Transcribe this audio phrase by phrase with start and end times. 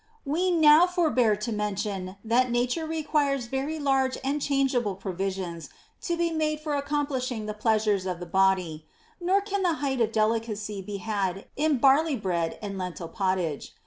[0.23, 0.33] 16.
[0.33, 5.69] We will now forbear to mention that Nature requires very large and chargeable provisions
[6.01, 8.87] to be made for ac complishing the pleasures of the body;
[9.19, 13.75] nor can the height of delicacy be had in barley bread and lentil pottage.